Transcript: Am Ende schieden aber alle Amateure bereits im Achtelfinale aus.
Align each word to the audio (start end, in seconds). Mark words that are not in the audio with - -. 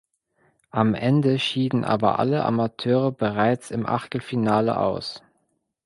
Am 0.71 0.95
Ende 0.95 1.37
schieden 1.37 1.83
aber 1.85 2.17
alle 2.17 2.43
Amateure 2.43 3.11
bereits 3.11 3.69
im 3.69 3.85
Achtelfinale 3.85 4.77
aus. 4.79 5.21